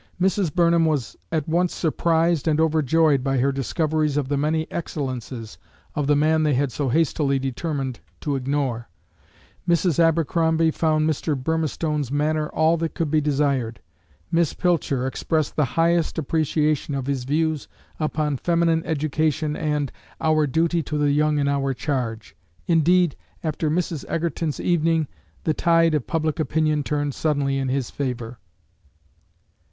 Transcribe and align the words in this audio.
Mrs. 0.19 0.51
Burnham 0.51 0.85
was 0.85 1.15
at 1.31 1.47
once 1.47 1.75
surprised 1.75 2.47
and 2.47 2.59
overjoyed 2.59 3.23
by 3.23 3.37
her 3.37 3.51
discoveries 3.51 4.17
of 4.17 4.29
the 4.29 4.35
many 4.35 4.65
excellences 4.71 5.59
of 5.93 6.07
the 6.07 6.15
man 6.15 6.41
they 6.41 6.55
had 6.55 6.71
so 6.71 6.89
hastily 6.89 7.37
determined 7.37 7.99
to 8.21 8.35
ignore. 8.35 8.89
Mrs. 9.69 9.99
Abercrombie 9.99 10.71
found 10.71 11.07
Mr. 11.07 11.35
Burmistone's 11.35 12.11
manner 12.11 12.49
all 12.49 12.77
that 12.77 12.95
could 12.95 13.11
be 13.11 13.21
desired. 13.21 13.79
Miss 14.31 14.55
Pilcher 14.55 15.05
expressed 15.05 15.55
the 15.55 15.65
highest 15.77 16.17
appreciation 16.17 16.95
of 16.95 17.05
his 17.05 17.23
views 17.23 17.67
upon 17.99 18.37
feminine 18.37 18.83
education 18.87 19.55
and 19.55 19.91
"our 20.19 20.47
duty 20.47 20.81
to 20.81 20.97
the 20.97 21.11
young 21.11 21.37
in 21.37 21.47
our 21.47 21.75
charge." 21.75 22.35
Indeed, 22.65 23.15
after 23.43 23.69
Mrs. 23.69 24.03
Egerton's 24.09 24.59
evening, 24.59 25.07
the 25.43 25.53
tide 25.53 25.93
of 25.93 26.07
public 26.07 26.39
opinion 26.39 26.81
turned 26.81 27.13
suddenly 27.13 27.59
in 27.59 27.67
his 27.69 27.91
favor. 27.91 28.39